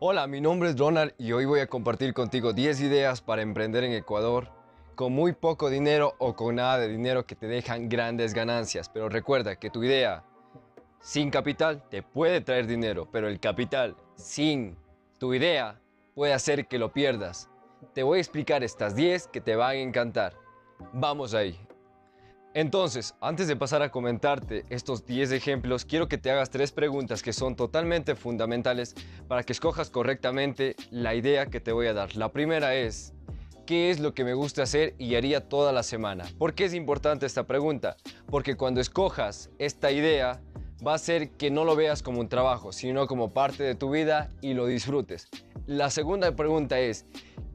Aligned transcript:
Hola, 0.00 0.28
mi 0.28 0.40
nombre 0.40 0.70
es 0.70 0.78
Ronald 0.78 1.12
y 1.18 1.32
hoy 1.32 1.44
voy 1.44 1.58
a 1.58 1.66
compartir 1.66 2.14
contigo 2.14 2.52
10 2.52 2.82
ideas 2.82 3.20
para 3.20 3.42
emprender 3.42 3.82
en 3.82 3.90
Ecuador 3.94 4.48
con 4.94 5.12
muy 5.12 5.32
poco 5.32 5.70
dinero 5.70 6.14
o 6.18 6.36
con 6.36 6.54
nada 6.54 6.78
de 6.78 6.86
dinero 6.86 7.26
que 7.26 7.34
te 7.34 7.48
dejan 7.48 7.88
grandes 7.88 8.32
ganancias. 8.32 8.88
Pero 8.88 9.08
recuerda 9.08 9.56
que 9.56 9.70
tu 9.70 9.82
idea 9.82 10.22
sin 11.00 11.30
capital 11.30 11.82
te 11.90 12.04
puede 12.04 12.40
traer 12.40 12.68
dinero, 12.68 13.08
pero 13.10 13.26
el 13.26 13.40
capital 13.40 13.96
sin 14.14 14.76
tu 15.18 15.34
idea 15.34 15.80
puede 16.14 16.32
hacer 16.32 16.68
que 16.68 16.78
lo 16.78 16.92
pierdas. 16.92 17.48
Te 17.92 18.04
voy 18.04 18.18
a 18.18 18.20
explicar 18.20 18.62
estas 18.62 18.94
10 18.94 19.26
que 19.26 19.40
te 19.40 19.56
van 19.56 19.70
a 19.70 19.74
encantar. 19.80 20.34
Vamos 20.92 21.34
ahí. 21.34 21.58
Entonces, 22.58 23.14
antes 23.20 23.46
de 23.46 23.54
pasar 23.54 23.82
a 23.82 23.92
comentarte 23.92 24.64
estos 24.68 25.06
10 25.06 25.30
ejemplos, 25.30 25.84
quiero 25.84 26.08
que 26.08 26.18
te 26.18 26.32
hagas 26.32 26.50
tres 26.50 26.72
preguntas 26.72 27.22
que 27.22 27.32
son 27.32 27.54
totalmente 27.54 28.16
fundamentales 28.16 28.96
para 29.28 29.44
que 29.44 29.52
escojas 29.52 29.90
correctamente 29.90 30.74
la 30.90 31.14
idea 31.14 31.46
que 31.46 31.60
te 31.60 31.70
voy 31.70 31.86
a 31.86 31.94
dar. 31.94 32.16
La 32.16 32.32
primera 32.32 32.74
es, 32.74 33.14
¿qué 33.64 33.90
es 33.90 34.00
lo 34.00 34.12
que 34.12 34.24
me 34.24 34.34
gusta 34.34 34.64
hacer 34.64 34.96
y 34.98 35.14
haría 35.14 35.48
toda 35.48 35.70
la 35.70 35.84
semana? 35.84 36.24
¿Por 36.36 36.52
qué 36.54 36.64
es 36.64 36.74
importante 36.74 37.26
esta 37.26 37.46
pregunta? 37.46 37.96
Porque 38.26 38.56
cuando 38.56 38.80
escojas 38.80 39.50
esta 39.60 39.92
idea, 39.92 40.40
va 40.84 40.94
a 40.94 40.98
ser 40.98 41.30
que 41.30 41.52
no 41.52 41.64
lo 41.64 41.76
veas 41.76 42.02
como 42.02 42.18
un 42.18 42.28
trabajo, 42.28 42.72
sino 42.72 43.06
como 43.06 43.32
parte 43.32 43.62
de 43.62 43.76
tu 43.76 43.90
vida 43.90 44.30
y 44.40 44.54
lo 44.54 44.66
disfrutes. 44.66 45.28
La 45.66 45.90
segunda 45.90 46.34
pregunta 46.34 46.80
es, 46.80 47.06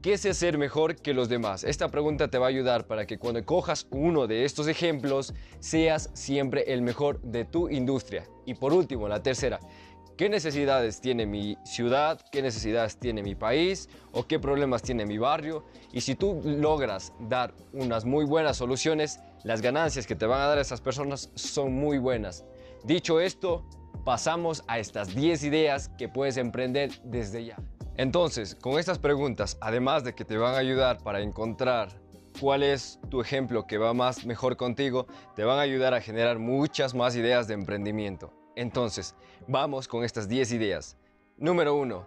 ¿qué 0.04 0.18
sé 0.18 0.28
hacer 0.28 0.58
mejor 0.58 0.96
que 0.96 1.14
los 1.14 1.30
demás? 1.30 1.64
Esta 1.64 1.88
pregunta 1.88 2.28
te 2.28 2.36
va 2.36 2.44
a 2.44 2.48
ayudar 2.50 2.86
para 2.86 3.06
que 3.06 3.16
cuando 3.16 3.42
cojas 3.46 3.86
uno 3.90 4.26
de 4.26 4.44
estos 4.44 4.68
ejemplos, 4.68 5.32
seas 5.60 6.10
siempre 6.12 6.74
el 6.74 6.82
mejor 6.82 7.22
de 7.22 7.46
tu 7.46 7.70
industria. 7.70 8.28
Y 8.44 8.52
por 8.52 8.74
último, 8.74 9.08
la 9.08 9.22
tercera, 9.22 9.60
¿Qué 10.18 10.28
necesidades 10.28 11.00
tiene 11.00 11.26
mi 11.26 11.56
ciudad? 11.64 12.20
¿Qué 12.30 12.40
necesidades 12.40 12.98
tiene 12.98 13.20
mi 13.20 13.34
país? 13.34 13.88
¿O 14.12 14.28
qué 14.28 14.38
problemas 14.38 14.80
tiene 14.82 15.06
mi 15.06 15.18
barrio? 15.18 15.64
Y 15.92 16.02
si 16.02 16.14
tú 16.14 16.40
logras 16.44 17.12
dar 17.18 17.52
unas 17.72 18.04
muy 18.04 18.24
buenas 18.24 18.58
soluciones, 18.58 19.18
las 19.42 19.60
ganancias 19.60 20.06
que 20.06 20.14
te 20.14 20.26
van 20.26 20.40
a 20.40 20.46
dar 20.46 20.58
esas 20.58 20.80
personas 20.80 21.32
son 21.34 21.72
muy 21.72 21.98
buenas. 21.98 22.44
Dicho 22.84 23.18
esto, 23.18 23.64
pasamos 24.04 24.62
a 24.68 24.78
estas 24.78 25.16
10 25.16 25.42
ideas 25.42 25.88
que 25.98 26.08
puedes 26.08 26.36
emprender 26.36 26.92
desde 27.02 27.46
ya. 27.46 27.56
Entonces, 27.96 28.56
con 28.56 28.78
estas 28.78 28.98
preguntas, 28.98 29.56
además 29.60 30.02
de 30.02 30.14
que 30.14 30.24
te 30.24 30.36
van 30.36 30.54
a 30.54 30.58
ayudar 30.58 30.98
para 31.02 31.20
encontrar 31.20 31.90
cuál 32.40 32.64
es 32.64 32.98
tu 33.08 33.20
ejemplo 33.20 33.68
que 33.68 33.78
va 33.78 33.94
más 33.94 34.26
mejor 34.26 34.56
contigo, 34.56 35.06
te 35.36 35.44
van 35.44 35.58
a 35.58 35.62
ayudar 35.62 35.94
a 35.94 36.00
generar 36.00 36.40
muchas 36.40 36.92
más 36.92 37.14
ideas 37.14 37.46
de 37.46 37.54
emprendimiento. 37.54 38.32
Entonces, 38.56 39.14
vamos 39.46 39.86
con 39.86 40.02
estas 40.02 40.28
10 40.28 40.52
ideas. 40.52 40.96
Número 41.36 41.76
1. 41.76 42.04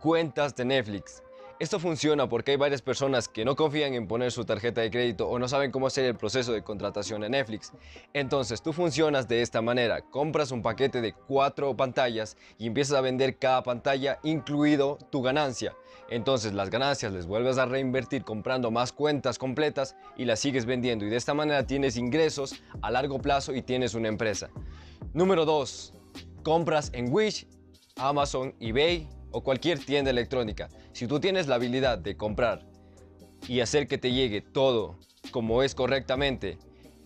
Cuentas 0.00 0.56
de 0.56 0.64
Netflix. 0.64 1.22
Esto 1.58 1.80
funciona 1.80 2.28
porque 2.28 2.50
hay 2.50 2.56
varias 2.58 2.82
personas 2.82 3.28
que 3.28 3.42
no 3.46 3.56
confían 3.56 3.94
en 3.94 4.06
poner 4.06 4.30
su 4.30 4.44
tarjeta 4.44 4.82
de 4.82 4.90
crédito 4.90 5.26
o 5.26 5.38
no 5.38 5.48
saben 5.48 5.70
cómo 5.70 5.86
hacer 5.86 6.04
el 6.04 6.14
proceso 6.14 6.52
de 6.52 6.62
contratación 6.62 7.24
en 7.24 7.32
Netflix. 7.32 7.72
Entonces 8.12 8.60
tú 8.60 8.74
funcionas 8.74 9.26
de 9.26 9.40
esta 9.40 9.62
manera, 9.62 10.02
compras 10.02 10.50
un 10.50 10.60
paquete 10.60 11.00
de 11.00 11.14
cuatro 11.14 11.74
pantallas 11.74 12.36
y 12.58 12.66
empiezas 12.66 12.98
a 12.98 13.00
vender 13.00 13.38
cada 13.38 13.62
pantalla 13.62 14.18
incluido 14.22 14.98
tu 15.10 15.22
ganancia. 15.22 15.74
Entonces 16.10 16.52
las 16.52 16.68
ganancias 16.68 17.10
les 17.14 17.26
vuelves 17.26 17.56
a 17.56 17.64
reinvertir 17.64 18.22
comprando 18.22 18.70
más 18.70 18.92
cuentas 18.92 19.38
completas 19.38 19.96
y 20.14 20.26
las 20.26 20.40
sigues 20.40 20.66
vendiendo 20.66 21.06
y 21.06 21.08
de 21.08 21.16
esta 21.16 21.32
manera 21.32 21.66
tienes 21.66 21.96
ingresos 21.96 22.54
a 22.82 22.90
largo 22.90 23.18
plazo 23.18 23.54
y 23.54 23.62
tienes 23.62 23.94
una 23.94 24.08
empresa. 24.08 24.50
Número 25.14 25.46
2. 25.46 25.94
Compras 26.42 26.90
en 26.92 27.10
Wish, 27.10 27.46
Amazon, 27.96 28.54
eBay 28.60 29.08
o 29.36 29.42
cualquier 29.42 29.78
tienda 29.78 30.10
electrónica, 30.10 30.70
si 30.92 31.06
tú 31.06 31.20
tienes 31.20 31.46
la 31.46 31.56
habilidad 31.56 31.98
de 31.98 32.16
comprar 32.16 32.62
y 33.46 33.60
hacer 33.60 33.86
que 33.86 33.98
te 33.98 34.10
llegue 34.10 34.40
todo 34.40 34.98
como 35.30 35.62
es 35.62 35.74
correctamente, 35.74 36.56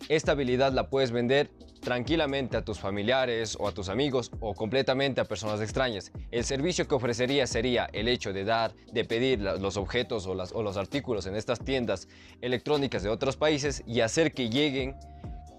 esta 0.07 0.31
habilidad 0.31 0.71
la 0.71 0.89
puedes 0.89 1.11
vender 1.11 1.49
tranquilamente 1.81 2.55
a 2.55 2.63
tus 2.63 2.79
familiares 2.79 3.57
o 3.59 3.67
a 3.67 3.73
tus 3.73 3.89
amigos 3.89 4.31
o 4.39 4.53
completamente 4.53 5.19
a 5.19 5.25
personas 5.25 5.59
extrañas. 5.59 6.13
El 6.31 6.45
servicio 6.45 6.87
que 6.87 6.95
ofrecería 6.95 7.45
sería 7.47 7.89
el 7.91 8.07
hecho 8.07 8.31
de 8.31 8.45
dar, 8.45 8.73
de 8.93 9.03
pedir 9.03 9.41
los 9.41 9.75
objetos 9.75 10.25
o, 10.25 10.31
o 10.31 10.63
los 10.63 10.77
artículos 10.77 11.25
en 11.25 11.35
estas 11.35 11.59
tiendas 11.59 12.07
electrónicas 12.39 13.03
de 13.03 13.09
otros 13.09 13.35
países 13.35 13.83
y 13.85 13.99
hacer 13.99 14.31
que 14.31 14.49
lleguen 14.49 14.95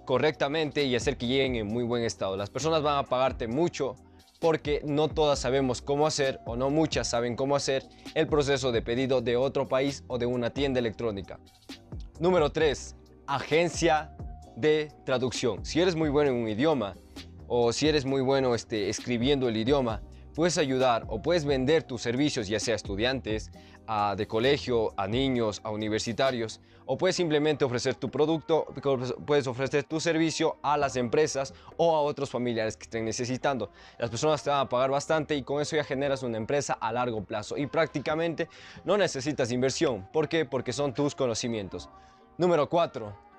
correctamente 0.06 0.84
y 0.84 0.96
hacer 0.96 1.18
que 1.18 1.26
lleguen 1.26 1.56
en 1.56 1.66
muy 1.66 1.84
buen 1.84 2.02
estado. 2.02 2.34
Las 2.34 2.48
personas 2.48 2.82
van 2.82 2.96
a 2.96 3.02
pagarte 3.02 3.46
mucho 3.46 3.94
porque 4.42 4.82
no 4.84 5.08
todas 5.08 5.38
sabemos 5.38 5.80
cómo 5.80 6.04
hacer 6.04 6.40
o 6.44 6.56
no 6.56 6.68
muchas 6.68 7.08
saben 7.08 7.36
cómo 7.36 7.54
hacer 7.54 7.88
el 8.14 8.26
proceso 8.26 8.72
de 8.72 8.82
pedido 8.82 9.22
de 9.22 9.36
otro 9.36 9.68
país 9.68 10.02
o 10.08 10.18
de 10.18 10.26
una 10.26 10.50
tienda 10.50 10.80
electrónica. 10.80 11.38
Número 12.18 12.50
3. 12.50 12.96
Agencia 13.28 14.16
de 14.56 14.90
traducción. 15.06 15.64
Si 15.64 15.80
eres 15.80 15.94
muy 15.94 16.08
bueno 16.08 16.32
en 16.32 16.38
un 16.38 16.48
idioma 16.48 16.94
o 17.46 17.72
si 17.72 17.86
eres 17.86 18.04
muy 18.04 18.20
bueno 18.20 18.56
este, 18.56 18.88
escribiendo 18.88 19.48
el 19.48 19.56
idioma, 19.56 20.02
puedes 20.34 20.58
ayudar 20.58 21.04
o 21.08 21.20
puedes 21.22 21.44
vender 21.44 21.82
tus 21.82 22.02
servicios, 22.02 22.48
ya 22.48 22.60
sea 22.60 22.74
a 22.74 22.76
estudiantes, 22.76 23.50
a, 23.86 24.14
de 24.16 24.26
colegio, 24.26 24.94
a 24.96 25.06
niños, 25.06 25.60
a 25.64 25.70
universitarios, 25.70 26.60
o 26.86 26.98
puedes 26.98 27.16
simplemente 27.16 27.64
ofrecer 27.64 27.94
tu 27.94 28.10
producto, 28.10 28.66
puedes 29.26 29.46
ofrecer 29.46 29.84
tu 29.84 30.00
servicio 30.00 30.56
a 30.62 30.76
las 30.76 30.96
empresas 30.96 31.54
o 31.76 31.96
a 31.96 32.00
otros 32.00 32.30
familiares 32.30 32.76
que 32.76 32.84
estén 32.84 33.04
necesitando. 33.04 33.70
Las 33.98 34.10
personas 34.10 34.42
te 34.42 34.50
van 34.50 34.60
a 34.60 34.68
pagar 34.68 34.90
bastante 34.90 35.36
y 35.36 35.42
con 35.42 35.60
eso 35.60 35.76
ya 35.76 35.84
generas 35.84 36.22
una 36.22 36.38
empresa 36.38 36.74
a 36.74 36.92
largo 36.92 37.24
plazo 37.24 37.56
y 37.56 37.66
prácticamente 37.66 38.48
no 38.84 38.96
necesitas 38.96 39.52
inversión. 39.52 40.08
¿Por 40.12 40.28
qué? 40.28 40.44
Porque 40.44 40.72
son 40.72 40.92
tus 40.92 41.14
conocimientos. 41.14 41.88
Número 42.38 42.68
4 42.68 43.31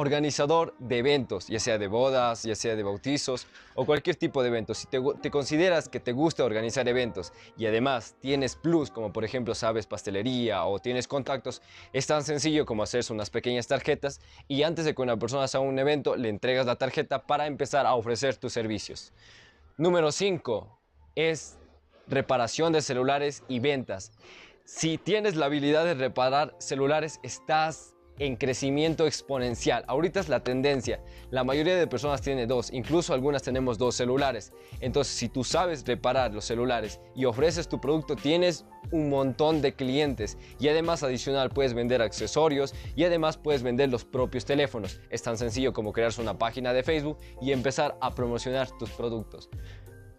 organizador 0.00 0.74
de 0.78 0.98
eventos, 0.98 1.48
ya 1.48 1.60
sea 1.60 1.76
de 1.76 1.86
bodas, 1.86 2.42
ya 2.42 2.54
sea 2.54 2.74
de 2.74 2.82
bautizos 2.82 3.46
o 3.74 3.84
cualquier 3.84 4.16
tipo 4.16 4.42
de 4.42 4.48
eventos. 4.48 4.78
Si 4.78 4.86
te, 4.86 5.30
consideras 5.30 5.90
que 5.90 6.00
te 6.00 6.12
gusta 6.12 6.42
organizar 6.42 6.88
eventos 6.88 7.34
y 7.58 7.66
además 7.66 8.16
tienes 8.20 8.56
plus, 8.56 8.90
como 8.90 9.12
por 9.12 9.24
ejemplo 9.24 9.54
sabes 9.54 9.86
pastelería 9.86 10.64
o 10.64 10.78
tienes 10.78 11.06
contactos, 11.06 11.60
es 11.92 12.06
tan 12.06 12.24
sencillo 12.24 12.64
como 12.64 12.82
hacerse 12.82 13.12
unas 13.12 13.28
pequeñas 13.28 13.66
tarjetas 13.66 14.22
y 14.48 14.62
antes 14.62 14.86
de 14.86 14.94
que 14.94 15.02
una 15.02 15.18
persona 15.18 15.44
haga 15.44 15.60
un 15.60 15.78
evento 15.78 16.16
le 16.16 16.30
entregas 16.30 16.64
la 16.64 16.76
tarjeta 16.76 17.26
para 17.26 17.46
empezar 17.46 17.84
a 17.84 17.94
ofrecer 17.94 18.36
tus 18.36 18.54
servicios. 18.54 19.12
Número 19.76 20.12
5 20.12 20.78
es 21.14 21.58
reparación 22.06 22.72
de 22.72 22.80
celulares 22.80 23.42
y 23.48 23.60
ventas. 23.60 24.12
Si 24.64 24.96
tienes 24.96 25.36
la 25.36 25.46
habilidad 25.46 25.84
de 25.84 25.92
reparar 25.92 26.54
celulares, 26.58 27.20
estás 27.22 27.94
en 28.20 28.36
crecimiento 28.36 29.06
exponencial. 29.06 29.82
Ahorita 29.88 30.20
es 30.20 30.28
la 30.28 30.44
tendencia. 30.44 31.02
La 31.30 31.42
mayoría 31.42 31.74
de 31.74 31.86
personas 31.86 32.20
tiene 32.20 32.46
dos, 32.46 32.70
incluso 32.72 33.14
algunas 33.14 33.42
tenemos 33.42 33.78
dos 33.78 33.96
celulares. 33.96 34.52
Entonces, 34.80 35.14
si 35.14 35.28
tú 35.28 35.42
sabes 35.42 35.84
reparar 35.86 36.32
los 36.32 36.44
celulares 36.44 37.00
y 37.16 37.24
ofreces 37.24 37.66
tu 37.66 37.80
producto, 37.80 38.16
tienes 38.16 38.66
un 38.92 39.08
montón 39.08 39.62
de 39.62 39.74
clientes 39.74 40.36
y 40.58 40.68
además 40.68 41.02
adicional 41.02 41.48
puedes 41.48 41.72
vender 41.72 42.02
accesorios 42.02 42.74
y 42.94 43.04
además 43.04 43.38
puedes 43.38 43.62
vender 43.62 43.88
los 43.88 44.04
propios 44.04 44.44
teléfonos. 44.44 45.00
Es 45.08 45.22
tan 45.22 45.38
sencillo 45.38 45.72
como 45.72 45.92
crearse 45.92 46.20
una 46.20 46.38
página 46.38 46.74
de 46.74 46.82
Facebook 46.82 47.18
y 47.40 47.52
empezar 47.52 47.96
a 48.02 48.14
promocionar 48.14 48.68
tus 48.78 48.90
productos. 48.90 49.48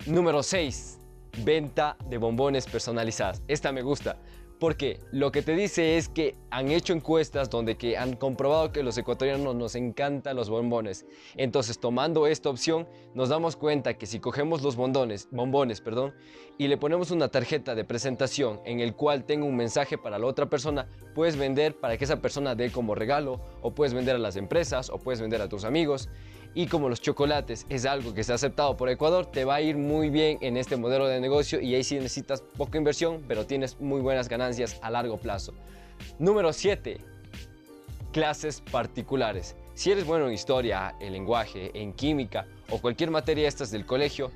Número 0.07 0.41
6. 0.41 0.97
Venta 1.45 1.97
de 2.09 2.17
bombones 2.17 2.65
personalizadas. 2.65 3.43
Esta 3.47 3.71
me 3.71 3.83
gusta 3.83 4.17
porque 4.61 4.99
lo 5.11 5.31
que 5.31 5.41
te 5.41 5.55
dice 5.55 5.97
es 5.97 6.07
que 6.07 6.35
han 6.51 6.69
hecho 6.69 6.93
encuestas 6.93 7.49
donde 7.49 7.77
que 7.77 7.97
han 7.97 8.15
comprobado 8.15 8.71
que 8.71 8.83
los 8.83 8.95
ecuatorianos 8.95 9.55
nos 9.55 9.73
encantan 9.73 10.35
los 10.35 10.51
bombones. 10.51 11.07
Entonces, 11.35 11.79
tomando 11.79 12.27
esta 12.27 12.51
opción, 12.51 12.87
nos 13.15 13.29
damos 13.29 13.55
cuenta 13.55 13.95
que 13.95 14.05
si 14.05 14.19
cogemos 14.19 14.61
los 14.61 14.75
bombones, 14.75 15.27
bombones, 15.31 15.81
perdón, 15.81 16.13
y 16.59 16.67
le 16.67 16.77
ponemos 16.77 17.09
una 17.09 17.29
tarjeta 17.29 17.73
de 17.73 17.85
presentación 17.85 18.61
en 18.63 18.81
el 18.81 18.95
cual 18.95 19.23
tenga 19.23 19.45
un 19.45 19.55
mensaje 19.55 19.97
para 19.97 20.19
la 20.19 20.27
otra 20.27 20.47
persona, 20.47 20.87
puedes 21.15 21.37
vender 21.37 21.79
para 21.79 21.97
que 21.97 22.03
esa 22.03 22.21
persona 22.21 22.53
dé 22.53 22.71
como 22.71 22.93
regalo, 22.93 23.41
o 23.63 23.71
puedes 23.71 23.95
vender 23.95 24.15
a 24.15 24.19
las 24.19 24.35
empresas, 24.35 24.91
o 24.91 24.99
puedes 24.99 25.21
vender 25.21 25.41
a 25.41 25.49
tus 25.49 25.63
amigos. 25.63 26.07
Y 26.53 26.67
como 26.67 26.89
los 26.89 26.99
chocolates 26.99 27.65
es 27.69 27.85
algo 27.85 28.13
que 28.13 28.21
está 28.21 28.33
aceptado 28.33 28.75
por 28.75 28.89
Ecuador, 28.89 29.25
te 29.25 29.45
va 29.45 29.55
a 29.55 29.61
ir 29.61 29.77
muy 29.77 30.09
bien 30.09 30.37
en 30.41 30.57
este 30.57 30.75
modelo 30.75 31.07
de 31.07 31.21
negocio 31.21 31.61
y 31.61 31.75
ahí 31.75 31.83
sí 31.83 31.95
necesitas 31.95 32.41
poca 32.41 32.77
inversión, 32.77 33.23
pero 33.27 33.45
tienes 33.45 33.79
muy 33.79 34.01
buenas 34.01 34.27
ganancias 34.27 34.77
a 34.81 34.91
largo 34.91 35.17
plazo. 35.17 35.53
Número 36.19 36.51
7. 36.51 36.97
Clases 38.11 38.61
particulares. 38.69 39.55
Si 39.73 39.91
eres 39.91 40.05
bueno 40.05 40.27
en 40.27 40.33
historia, 40.33 40.95
en 40.99 41.13
lenguaje, 41.13 41.71
en 41.73 41.93
química 41.93 42.45
o 42.69 42.79
cualquier 42.79 43.11
materia 43.11 43.47
estas 43.47 43.71
del 43.71 43.85
colegio, 43.85 44.29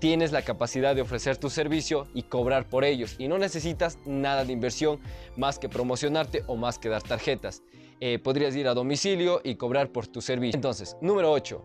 tienes 0.00 0.32
la 0.32 0.42
capacidad 0.42 0.94
de 0.94 1.02
ofrecer 1.02 1.36
tu 1.36 1.48
servicio 1.48 2.08
y 2.14 2.24
cobrar 2.24 2.68
por 2.68 2.84
ellos 2.84 3.14
y 3.18 3.28
no 3.28 3.38
necesitas 3.38 3.98
nada 4.04 4.44
de 4.44 4.52
inversión 4.52 5.00
más 5.36 5.60
que 5.60 5.68
promocionarte 5.68 6.42
o 6.48 6.56
más 6.56 6.78
que 6.78 6.88
dar 6.88 7.02
tarjetas. 7.02 7.62
Eh, 8.00 8.18
podrías 8.18 8.54
ir 8.56 8.68
a 8.68 8.74
domicilio 8.74 9.40
y 9.44 9.54
cobrar 9.56 9.90
por 9.90 10.06
tu 10.06 10.20
servicio. 10.20 10.56
Entonces, 10.56 10.96
número 11.00 11.30
8. 11.32 11.64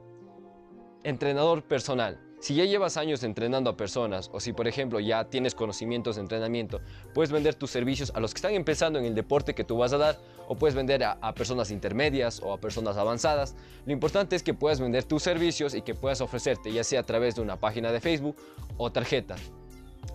Entrenador 1.04 1.64
personal. 1.64 2.20
Si 2.40 2.56
ya 2.56 2.64
llevas 2.64 2.96
años 2.96 3.24
entrenando 3.24 3.70
a 3.70 3.76
personas 3.76 4.30
o 4.31 4.40
si 4.40 4.54
por 4.54 4.66
ejemplo 4.66 5.02
ya 5.02 5.26
tienes 5.26 5.56
conocimientos 5.56 6.16
de 6.16 6.22
entrenamiento, 6.22 6.80
puedes 7.14 7.34
vender 7.34 7.56
tus 7.56 7.70
servicios 7.70 8.14
a 8.16 8.22
los 8.22 8.34
que 8.34 8.38
están 8.38 8.54
empezando 8.54 8.98
en 8.98 9.04
el 9.04 9.14
deporte 9.14 9.54
que 9.54 9.66
tú 9.66 9.78
vas 9.78 9.92
a 9.92 9.98
dar 9.98 10.18
o 10.48 10.56
puedes 10.56 10.74
vender 10.74 11.04
a, 11.04 11.18
a, 11.22 11.34
personas 11.34 11.70
intermedias 11.70 12.40
o 12.42 12.54
a 12.54 12.58
personas 12.58 12.96
avanzadas. 12.96 13.56
Lo 13.86 13.92
importante 13.92 14.38
es 14.38 14.44
que 14.44 14.54
puedas 14.54 14.80
vender 14.80 15.04
tus 15.04 15.22
servicios 15.22 15.76
y 15.76 15.81
que 15.81 15.96
puedas 15.96 16.22
ofrecerte 16.22 16.72
ya 16.72 16.86
sea 16.86 17.02
a 17.02 17.06
través 17.06 17.36
de 17.36 17.42
una 17.42 17.60
página 17.60 17.92
de 17.92 18.00
Facebook 18.00 18.38
o 18.78 18.90
tarjeta. 18.90 19.36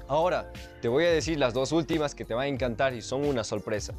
Ahora, 0.09 0.51
te 0.81 0.89
voy 0.89 1.05
a 1.05 1.11
decir 1.11 1.39
las 1.39 1.53
dos 1.53 1.73
últimas 1.73 2.15
que 2.15 2.25
te 2.25 2.33
van 2.33 2.45
a 2.45 2.49
encantar 2.49 2.95
y 2.95 3.03
son 3.03 3.27
una 3.27 3.45
sorpresa. 3.45 3.95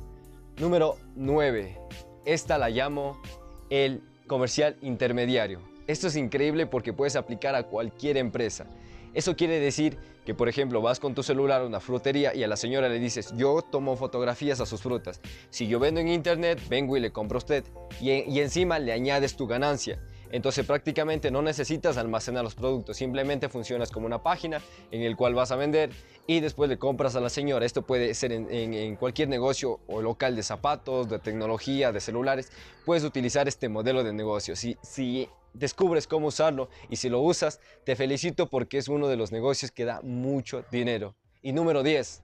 Número 0.57 0.97
9. 1.15 1.77
Esta 2.25 2.57
la 2.57 2.69
llamo 2.69 3.21
el 3.69 4.01
comercial 4.25 4.75
intermediario. 4.81 5.59
Esto 5.85 6.07
es 6.07 6.15
increíble 6.15 6.65
porque 6.65 6.91
puedes 6.91 7.15
aplicar 7.15 7.53
a 7.53 7.63
cualquier 7.63 8.17
empresa. 8.17 8.65
Eso 9.13 9.35
quiere 9.35 9.59
decir 9.59 9.97
que, 10.25 10.33
por 10.33 10.49
ejemplo, 10.49 10.81
vas 10.81 10.99
con 10.99 11.13
tu 11.13 11.21
celular 11.21 11.61
a 11.61 11.65
una 11.65 11.79
frutería 11.79 12.33
y 12.33 12.43
a 12.43 12.47
la 12.47 12.57
señora 12.57 12.89
le 12.89 12.99
dices, 12.99 13.31
yo 13.37 13.61
tomo 13.61 13.95
fotografías 13.95 14.59
a 14.59 14.65
sus 14.65 14.81
frutas. 14.81 15.21
Si 15.51 15.67
yo 15.67 15.79
vendo 15.79 16.01
en 16.01 16.07
internet, 16.07 16.59
vengo 16.67 16.97
y 16.97 16.99
le 16.99 17.11
compro 17.11 17.37
a 17.37 17.39
usted. 17.39 17.63
Y, 18.01 18.11
y 18.11 18.39
encima 18.39 18.79
le 18.79 18.91
añades 18.91 19.35
tu 19.35 19.45
ganancia. 19.45 19.99
Entonces 20.35 20.65
prácticamente 20.65 21.31
no 21.31 21.41
necesitas 21.41 21.95
almacenar 21.95 22.43
los 22.43 22.55
productos, 22.55 22.97
simplemente 22.97 23.47
funcionas 23.47 23.89
como 23.89 24.05
una 24.05 24.21
página 24.21 24.61
en 24.91 25.01
el 25.01 25.15
cual 25.15 25.33
vas 25.33 25.51
a 25.51 25.55
vender 25.55 25.91
y 26.27 26.41
después 26.41 26.69
le 26.69 26.77
compras 26.77 27.15
a 27.15 27.21
la 27.21 27.29
señora. 27.29 27.65
Esto 27.65 27.83
puede 27.83 28.13
ser 28.13 28.33
en, 28.33 28.97
cualquier 28.97 29.29
negocio 29.29 29.79
o 29.87 30.01
local 30.01 30.35
de 30.35 30.43
zapatos, 30.43 31.07
de 31.07 31.19
tecnología, 31.19 31.93
de 31.93 32.01
celulares. 32.01 32.51
Puedes 32.83 33.05
utilizar 33.05 33.47
este 33.47 33.69
modelo 33.69 34.03
de 34.03 34.11
negocio. 34.11 34.57
Si, 34.57 34.77
si 34.81 35.29
descubres 35.53 36.05
cómo 36.05 36.27
usarlo 36.27 36.67
y 36.89 36.97
si 36.97 37.07
lo 37.07 37.21
usas, 37.21 37.61
te 37.85 37.95
felicito 37.95 38.49
porque 38.49 38.77
es 38.77 38.89
uno 38.89 39.07
de 39.07 39.15
los 39.15 39.31
negocios 39.31 39.71
que 39.71 39.85
da 39.85 40.01
mucho 40.01 40.65
dinero. 40.69 41.15
Y 41.43 41.53
número 41.53 41.81
10, 41.81 42.23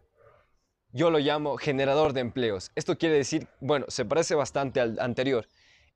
yo 0.92 1.12
lo 1.12 1.20
llamo 1.20 1.56
generador 1.56 2.12
de 2.12 2.20
empleos. 2.20 2.72
Esto 2.76 2.98
quiere 2.98 3.16
decir, 3.16 3.48
bueno, 3.62 3.86
se 3.88 4.04
parece 4.04 4.36
bastante 4.36 4.82
al 4.82 5.00
anterior. 5.00 5.48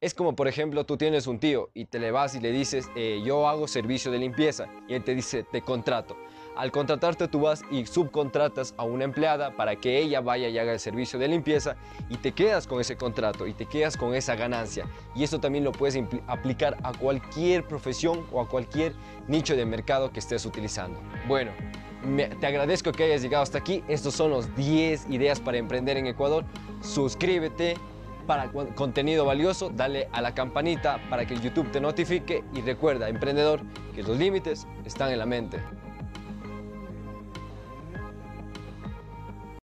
Es 0.01 0.13
como, 0.13 0.36
por 0.36 0.50
ejemplo, 0.50 0.86
tú 0.86 0.97
tienes 0.97 1.25
un 1.25 1.39
tío 1.39 1.69
y 1.74 1.86
te 1.86 2.00
le 2.00 2.12
vas 2.12 2.36
y 2.36 2.42
le 2.42 2.51
dices, 2.51 2.89
eh, 2.97 3.21
yo 3.25 3.47
hago 3.47 3.65
servicio 3.65 4.12
de 4.12 4.19
limpieza. 4.19 4.68
Y 4.89 4.94
él 4.94 5.03
te 5.06 5.15
dice, 5.15 5.44
te 5.44 5.62
contrato. 5.62 6.18
Al 6.57 6.71
contratarte 6.71 7.27
tú 7.30 7.42
vas 7.42 7.63
y 7.71 7.86
subcontratas 7.86 8.74
a 8.77 8.83
una 8.83 9.06
empleada 9.06 9.56
para 9.56 9.77
que 9.77 9.97
ella 10.00 10.19
vaya 10.21 10.50
y 10.50 10.57
haga 10.57 10.74
el 10.74 10.80
servicio 10.80 11.18
de 11.18 11.27
limpieza 11.27 11.75
y 12.09 12.18
te 12.18 12.33
quedas 12.33 12.68
con 12.68 12.80
ese 12.80 12.97
contrato 12.97 13.47
y 13.47 13.53
te 13.53 13.65
quedas 13.65 13.95
con 13.95 14.13
esa 14.13 14.36
ganancia. 14.36 14.86
Y 15.15 15.24
esto 15.24 15.39
también 15.39 15.63
lo 15.63 15.71
puedes 15.71 15.97
aplicar 16.27 16.77
a 16.83 16.94
cualquier 16.94 17.65
profesión 17.65 18.25
o 18.31 18.42
a 18.42 18.47
cualquier 18.47 18.94
nicho 19.27 19.56
de 19.56 19.65
mercado 19.65 20.12
que 20.12 20.19
estés 20.19 20.45
utilizando. 20.45 21.00
Bueno, 21.27 21.51
te 22.39 22.47
agradezco 22.47 22.92
que 22.92 23.06
hayas 23.06 23.21
llegado 23.21 23.44
hasta 23.44 23.57
aquí. 23.57 23.83
Estos 23.88 24.13
son 24.13 24.30
los 24.30 24.53
10 24.56 25.09
ideas 25.09 25.39
para 25.39 25.57
emprender 25.57 25.97
en 25.97 26.07
Ecuador. 26.07 26.45
Suscríbete 26.81 27.75
para 28.25 28.51
contenido 28.51 29.25
valioso, 29.25 29.69
dale 29.69 30.10
a 30.12 30.22
la 30.22 30.33
campanita 30.33 31.00
para 31.10 31.25
que 31.25 31.39
YouTube 31.39 31.72
te 31.72 31.80
notifique 31.80 32.44
y 32.54 32.62
recuerda, 32.62 33.10
emprendedor, 33.10 33.62
que 33.94 34.04
los 34.04 34.18
límites 34.18 34.68
están 34.86 35.12
en 35.12 35.19
la 35.19 35.25
mente. 35.25 35.60